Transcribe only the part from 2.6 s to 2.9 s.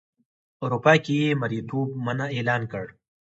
کړ.